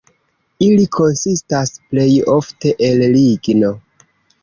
[0.67, 2.09] Ili konsistas plej
[2.39, 3.75] ofte el ligno.